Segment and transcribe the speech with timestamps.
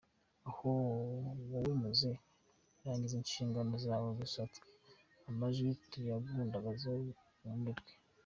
[0.49, 1.49] Ahoooooooooo!!!!!!!
[1.49, 2.17] Wowe muzehe
[2.83, 4.69] rangiza inshingano zawe gusa twe
[5.29, 6.99] amajwi tuyagundagazeho
[7.41, 7.91] bumirwe!!!!.